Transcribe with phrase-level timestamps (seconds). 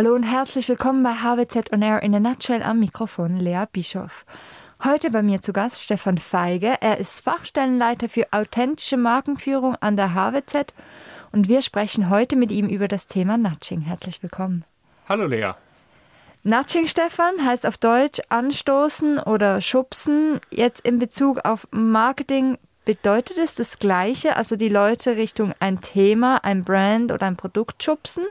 [0.00, 4.24] Hallo und herzlich willkommen bei HWZ On Air in a Nutshell am Mikrofon Lea Bischoff.
[4.82, 6.78] Heute bei mir zu Gast Stefan Feige.
[6.80, 10.72] Er ist Fachstellenleiter für authentische Markenführung an der HWZ
[11.32, 13.82] und wir sprechen heute mit ihm über das Thema Nudging.
[13.82, 14.64] Herzlich willkommen.
[15.06, 15.50] Hallo Lea.
[16.44, 20.40] Nudging, Stefan, heißt auf Deutsch anstoßen oder schubsen.
[20.48, 22.56] Jetzt in Bezug auf Marketing
[22.86, 27.82] bedeutet es das Gleiche, also die Leute Richtung ein Thema, ein Brand oder ein Produkt
[27.82, 28.24] schubsen?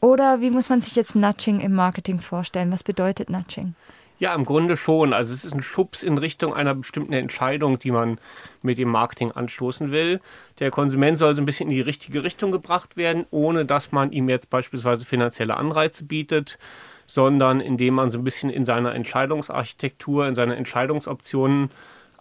[0.00, 2.72] Oder wie muss man sich jetzt Nudging im Marketing vorstellen?
[2.72, 3.74] Was bedeutet Nudging?
[4.18, 5.12] Ja, im Grunde schon.
[5.12, 8.18] Also es ist ein Schubs in Richtung einer bestimmten Entscheidung, die man
[8.62, 10.20] mit dem Marketing anstoßen will.
[10.58, 14.12] Der Konsument soll so ein bisschen in die richtige Richtung gebracht werden, ohne dass man
[14.12, 16.58] ihm jetzt beispielsweise finanzielle Anreize bietet,
[17.06, 21.70] sondern indem man so ein bisschen in seiner Entscheidungsarchitektur, in seine Entscheidungsoptionen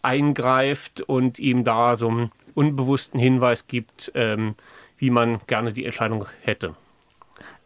[0.02, 4.56] eingreift und ihm da so einen unbewussten Hinweis gibt, ähm,
[4.98, 6.76] wie man gerne die Entscheidung hätte.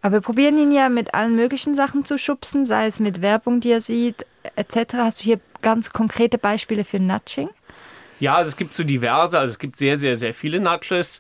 [0.02, 3.60] Aber wir probieren ihn ja mit allen möglichen Sachen zu schubsen, sei es mit Werbung,
[3.60, 4.94] die er sieht, etc.
[4.96, 7.50] Hast du hier ganz konkrete Beispiele für Nudging?
[8.20, 11.20] Ja, also es gibt so diverse, also es gibt sehr, sehr, sehr viele Nudges.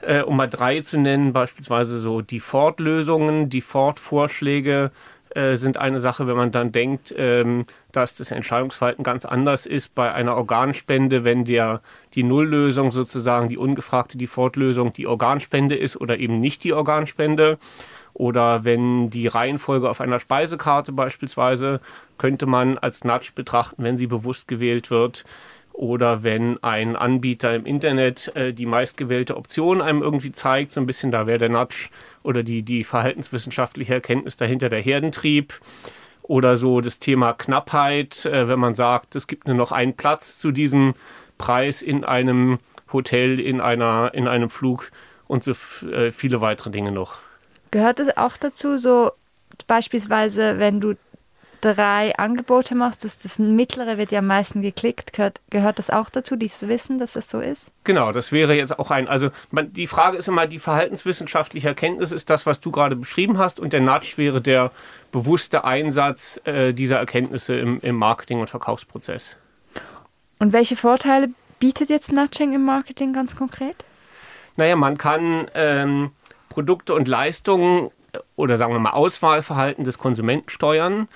[0.00, 4.92] Äh, um mal drei zu nennen, beispielsweise so Default-Lösungen, Default-Vorschläge
[5.34, 9.94] äh, sind eine Sache, wenn man dann denkt, ähm, dass das Entscheidungsverhalten ganz anders ist
[9.96, 11.80] bei einer Organspende, wenn der,
[12.14, 17.58] die Nulllösung sozusagen, die ungefragte Default-Lösung die Organspende ist oder eben nicht die Organspende.
[18.18, 21.80] Oder wenn die Reihenfolge auf einer Speisekarte beispielsweise,
[22.18, 25.24] könnte man als Nudge betrachten, wenn sie bewusst gewählt wird.
[25.72, 30.86] Oder wenn ein Anbieter im Internet äh, die meistgewählte Option einem irgendwie zeigt, so ein
[30.86, 31.90] bisschen, da wäre der Nudge
[32.24, 35.54] oder die, die verhaltenswissenschaftliche Erkenntnis dahinter der Herdentrieb.
[36.22, 40.40] Oder so das Thema Knappheit, äh, wenn man sagt, es gibt nur noch einen Platz
[40.40, 40.94] zu diesem
[41.38, 42.58] Preis in einem
[42.92, 44.90] Hotel, in, einer, in einem Flug
[45.28, 45.52] und so
[45.86, 47.27] äh, viele weitere Dinge noch.
[47.70, 49.12] Gehört es auch dazu, so
[49.66, 50.94] beispielsweise, wenn du
[51.60, 56.10] drei Angebote machst, dass das mittlere wird ja am meisten geklickt, gehört, gehört das auch
[56.10, 57.72] dazu, dieses Wissen, dass das so ist?
[57.84, 62.12] Genau, das wäre jetzt auch ein, also man, die Frage ist immer, die verhaltenswissenschaftliche Erkenntnis
[62.12, 64.70] ist das, was du gerade beschrieben hast und der Nudge wäre der
[65.10, 69.36] bewusste Einsatz äh, dieser Erkenntnisse im, im Marketing- und Verkaufsprozess.
[70.38, 73.84] Und welche Vorteile bietet jetzt Nudging im Marketing ganz konkret?
[74.56, 76.10] Naja, man kann ähm,
[76.48, 81.08] Produkte und Leistungen äh, oder sagen wir mal Auswahlverhalten des Konsumenten steuern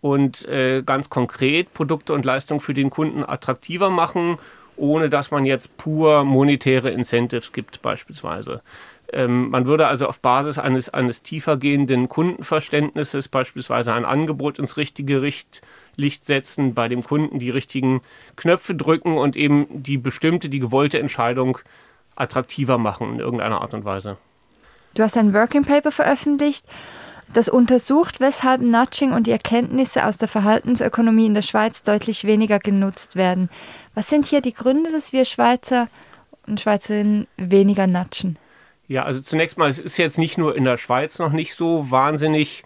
[0.00, 4.38] und äh, ganz konkret Produkte und Leistungen für den Kunden attraktiver machen,
[4.76, 8.62] ohne dass man jetzt pur monetäre Incentives gibt beispielsweise.
[9.12, 15.22] Ähm, man würde also auf Basis eines, eines tiefergehenden Kundenverständnisses beispielsweise ein Angebot ins richtige
[15.22, 15.62] Richt,
[15.96, 18.00] Licht setzen, bei dem Kunden die richtigen
[18.36, 21.58] Knöpfe drücken und eben die bestimmte, die gewollte Entscheidung
[22.14, 24.16] attraktiver machen in irgendeiner Art und Weise.
[24.94, 26.64] Du hast ein Working Paper veröffentlicht,
[27.32, 32.58] das untersucht, weshalb Nudging und die Erkenntnisse aus der Verhaltensökonomie in der Schweiz deutlich weniger
[32.58, 33.50] genutzt werden.
[33.94, 35.88] Was sind hier die Gründe, dass wir Schweizer
[36.46, 38.36] und Schweizerinnen weniger nudgen?
[38.88, 41.92] Ja, also zunächst mal, es ist jetzt nicht nur in der Schweiz noch nicht so
[41.92, 42.64] wahnsinnig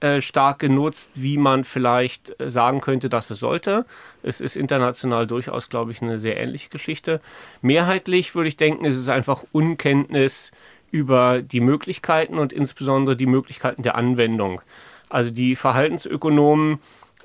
[0.00, 3.86] äh, stark genutzt, wie man vielleicht äh, sagen könnte, dass es sollte.
[4.22, 7.22] Es ist international durchaus, glaube ich, eine sehr ähnliche Geschichte.
[7.62, 10.50] Mehrheitlich würde ich denken, ist es einfach Unkenntnis
[10.92, 14.60] über die Möglichkeiten und insbesondere die Möglichkeiten der Anwendung.
[15.08, 16.78] Also die Verhaltensökonomen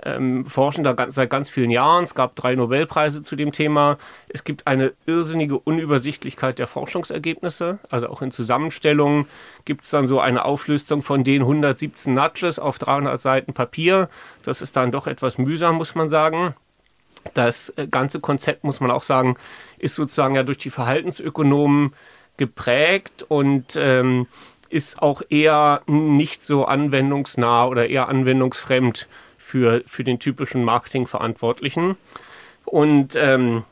[0.03, 2.03] ähm, forschen da ganz, seit ganz vielen Jahren.
[2.03, 3.97] Es gab drei Nobelpreise zu dem Thema.
[4.29, 7.79] Es gibt eine irrsinnige Unübersichtlichkeit der Forschungsergebnisse.
[7.89, 9.25] Also auch in Zusammenstellungen
[9.65, 14.09] gibt es dann so eine Auflistung von den 117 Nudges auf 300 Seiten Papier.
[14.43, 16.55] Das ist dann doch etwas mühsam, muss man sagen.
[17.33, 19.35] Das äh, ganze Konzept, muss man auch sagen,
[19.77, 21.93] ist sozusagen ja durch die Verhaltensökonomen
[22.37, 24.27] geprägt und ähm,
[24.69, 31.95] ist auch eher nicht so anwendungsnah oder eher anwendungsfremd für, für den typischen Marketingverantwortlichen.
[32.65, 33.63] Und ähm,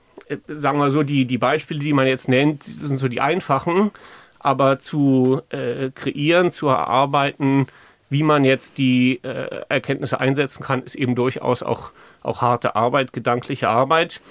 [0.47, 3.91] sagen wir so, die, die Beispiele, die man jetzt nennt, sind so die einfachen,
[4.40, 7.67] aber zu äh, kreieren, zu erarbeiten,
[8.09, 11.91] wie man jetzt die äh, Erkenntnisse einsetzen kann, ist eben durchaus auch,
[12.22, 14.22] auch harte Arbeit, gedankliche Arbeit.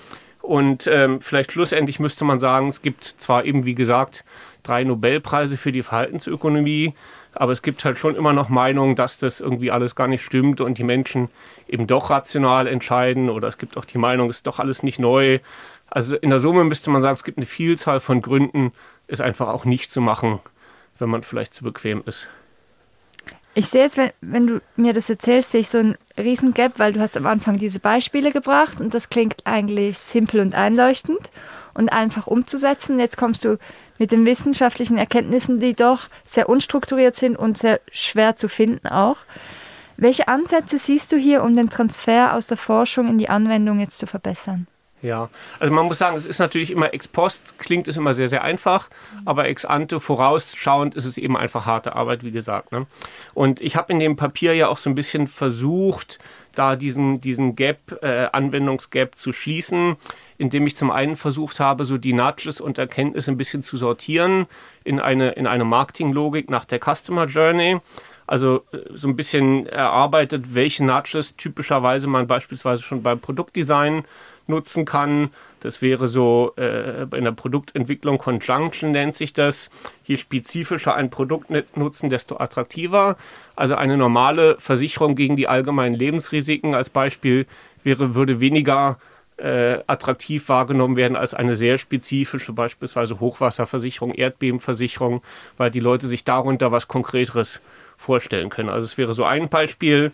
[0.44, 4.25] Und ähm, vielleicht schlussendlich müsste man sagen, es gibt zwar eben, wie gesagt,
[4.62, 6.93] drei Nobelpreise für die Verhaltensökonomie,
[7.32, 10.61] aber es gibt halt schon immer noch Meinungen, dass das irgendwie alles gar nicht stimmt
[10.61, 11.31] und die Menschen
[11.67, 14.99] eben doch rational entscheiden oder es gibt auch die Meinung, es ist doch alles nicht
[14.99, 15.38] neu.
[15.88, 18.73] Also in der Summe müsste man sagen, es gibt eine Vielzahl von Gründen,
[19.06, 20.41] es einfach auch nicht zu machen,
[20.99, 22.29] wenn man vielleicht zu bequem ist.
[23.56, 26.72] Ich sehe jetzt, wenn, wenn du mir das erzählst, sehe ich so ein riesen Gap,
[26.78, 31.30] weil du hast am Anfang diese Beispiele gebracht und das klingt eigentlich simpel und einleuchtend
[31.72, 32.98] und einfach umzusetzen.
[32.98, 33.58] Jetzt kommst du
[33.98, 39.18] mit den wissenschaftlichen Erkenntnissen, die doch sehr unstrukturiert sind und sehr schwer zu finden auch.
[39.96, 43.98] Welche Ansätze siehst du hier, um den Transfer aus der Forschung in die Anwendung jetzt
[43.98, 44.66] zu verbessern?
[45.04, 45.28] Ja,
[45.60, 48.42] also man muss sagen, es ist natürlich immer ex post, klingt es immer sehr, sehr
[48.42, 48.88] einfach,
[49.26, 52.72] aber ex ante, vorausschauend ist es eben einfach harte Arbeit, wie gesagt.
[52.72, 52.86] Ne?
[53.34, 56.18] Und ich habe in dem Papier ja auch so ein bisschen versucht,
[56.54, 59.96] da diesen, diesen Gap, äh, Anwendungsgap zu schließen,
[60.38, 64.46] indem ich zum einen versucht habe, so die Nudges und Erkenntnisse ein bisschen zu sortieren
[64.84, 67.78] in eine, in eine Marketinglogik nach der Customer Journey.
[68.26, 74.04] Also äh, so ein bisschen erarbeitet, welche Nudges typischerweise man beispielsweise schon beim Produktdesign
[74.49, 75.31] nutzen kann.
[75.61, 79.70] Das wäre so äh, in der Produktentwicklung Conjunction nennt sich das.
[80.05, 83.17] Je spezifischer ein Produkt nutzen, desto attraktiver.
[83.56, 87.46] Also eine normale Versicherung gegen die allgemeinen Lebensrisiken als Beispiel
[87.82, 88.99] wäre, würde weniger
[89.37, 95.23] äh, attraktiv wahrgenommen werden als eine sehr spezifische, beispielsweise Hochwasserversicherung, Erdbebenversicherung,
[95.56, 97.61] weil die Leute sich darunter was Konkreteres
[97.96, 98.69] vorstellen können.
[98.69, 100.12] Also es wäre so ein Beispiel.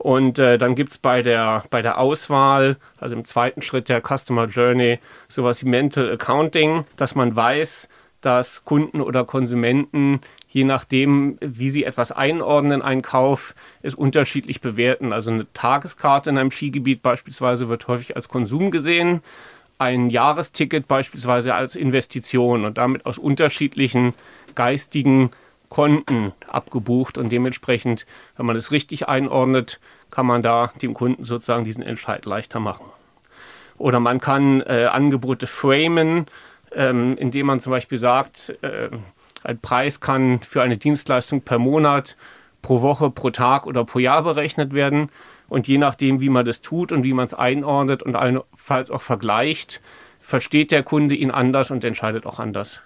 [0.00, 4.00] Und äh, dann gibt es bei der, bei der Auswahl, also im zweiten Schritt der
[4.00, 4.98] Customer Journey,
[5.28, 7.86] sowas wie Mental Accounting, dass man weiß,
[8.22, 15.12] dass Kunden oder Konsumenten, je nachdem, wie sie etwas einordnen, einen Kauf, es unterschiedlich bewerten.
[15.12, 19.20] Also eine Tageskarte in einem Skigebiet beispielsweise wird häufig als Konsum gesehen,
[19.76, 24.14] ein Jahresticket beispielsweise als Investition und damit aus unterschiedlichen
[24.54, 25.30] geistigen
[25.70, 28.04] Konten abgebucht und dementsprechend,
[28.36, 29.80] wenn man es richtig einordnet,
[30.10, 32.86] kann man da dem Kunden sozusagen diesen Entscheid leichter machen.
[33.78, 36.26] Oder man kann äh, Angebote framen,
[36.72, 38.90] ähm, indem man zum Beispiel sagt, äh,
[39.42, 42.16] ein Preis kann für eine Dienstleistung per Monat,
[42.62, 45.10] pro Woche, pro Tag oder pro Jahr berechnet werden.
[45.48, 49.02] Und je nachdem, wie man das tut und wie man es einordnet und allenfalls auch
[49.02, 49.80] vergleicht,
[50.20, 52.82] versteht der Kunde ihn anders und entscheidet auch anders.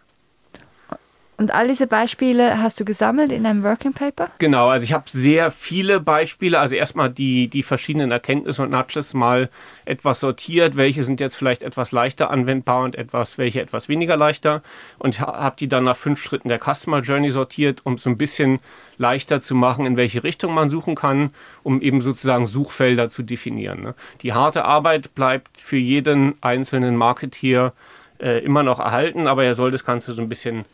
[1.44, 4.31] Und all diese Beispiele hast du gesammelt in einem Working Paper?
[4.38, 6.58] Genau, also ich habe sehr viele Beispiele.
[6.58, 9.50] Also erstmal die, die verschiedenen Erkenntnisse und Nudges mal
[9.85, 10.79] etwas sortiert.
[10.79, 14.62] Welche sind jetzt vielleicht etwas leichter anwendbar und etwas, welche etwas weniger leichter.
[14.99, 18.61] Und habe die dann nach fünf Schritten der Customer Journey sortiert, um so ein bisschen
[18.97, 21.29] leichter zu machen, in welche Richtung man suchen kann,
[21.62, 23.82] um eben sozusagen Suchfelder zu definieren.
[23.82, 23.94] Ne?
[24.23, 27.75] Die harte Arbeit bleibt für jeden einzelnen Marketeer
[28.19, 30.64] äh, immer noch erhalten, aber er soll das Ganze so ein bisschen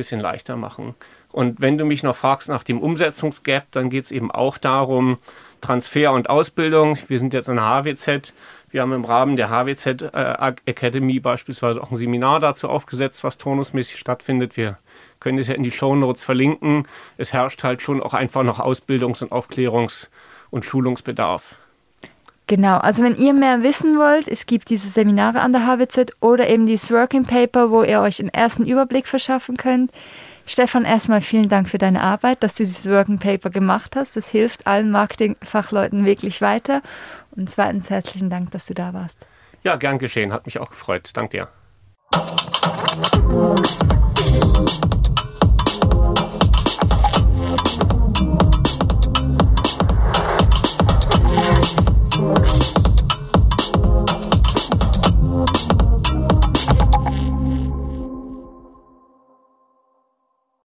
[0.00, 0.94] bisschen leichter machen.
[1.30, 5.18] Und wenn du mich noch fragst nach dem Umsetzungsgap, dann geht es eben auch darum,
[5.60, 6.98] Transfer und Ausbildung.
[7.08, 8.32] Wir sind jetzt an der HWZ.
[8.70, 13.38] Wir haben im Rahmen der HWZ äh, Academy beispielsweise auch ein Seminar dazu aufgesetzt, was
[13.38, 14.56] turnusmäßig stattfindet.
[14.56, 14.78] Wir
[15.20, 16.88] können es ja in die Show Notes verlinken.
[17.16, 20.08] Es herrscht halt schon auch einfach noch Ausbildungs- und Aufklärungs-
[20.50, 21.59] und Schulungsbedarf.
[22.50, 26.48] Genau, also wenn ihr mehr wissen wollt, es gibt diese Seminare an der HWZ oder
[26.48, 29.92] eben dieses Working Paper, wo ihr euch einen ersten Überblick verschaffen könnt.
[30.46, 34.16] Stefan, erstmal vielen Dank für deine Arbeit, dass du dieses Working Paper gemacht hast.
[34.16, 36.82] Das hilft allen Marketingfachleuten wirklich weiter.
[37.36, 39.24] Und zweitens herzlichen Dank, dass du da warst.
[39.62, 40.32] Ja, gern geschehen.
[40.32, 41.08] Hat mich auch gefreut.
[41.14, 41.46] Dank dir.